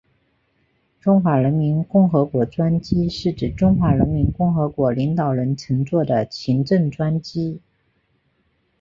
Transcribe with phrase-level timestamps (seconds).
[0.99, 7.61] 中华人民共和国专机是指中华人民共和国领导人乘坐的行政专机。